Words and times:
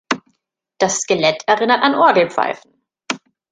Das 0.79 1.01
Skelett 1.01 1.43
erinnert 1.45 1.83
an 1.83 1.93
Orgelpfeifen. 1.93 2.73